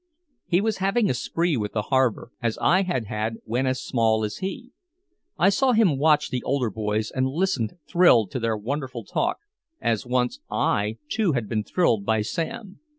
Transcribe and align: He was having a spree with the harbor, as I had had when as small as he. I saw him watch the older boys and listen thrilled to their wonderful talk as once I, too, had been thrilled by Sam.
He 0.47 0.61
was 0.61 0.77
having 0.79 1.11
a 1.11 1.13
spree 1.13 1.55
with 1.55 1.73
the 1.73 1.83
harbor, 1.93 2.31
as 2.41 2.57
I 2.59 2.81
had 2.81 3.05
had 3.05 3.35
when 3.43 3.67
as 3.67 3.83
small 3.83 4.23
as 4.23 4.37
he. 4.37 4.71
I 5.37 5.49
saw 5.49 5.73
him 5.73 5.99
watch 5.99 6.31
the 6.31 6.41
older 6.41 6.71
boys 6.71 7.11
and 7.11 7.27
listen 7.27 7.77
thrilled 7.87 8.31
to 8.31 8.39
their 8.39 8.57
wonderful 8.57 9.03
talk 9.05 9.37
as 9.79 10.03
once 10.03 10.39
I, 10.49 10.97
too, 11.07 11.33
had 11.33 11.47
been 11.47 11.63
thrilled 11.63 12.03
by 12.03 12.23
Sam. 12.23 12.79